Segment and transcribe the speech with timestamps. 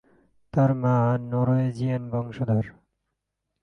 [0.53, 0.95] তার মা
[1.29, 2.65] নরওয়েজিয়ান বংশধর।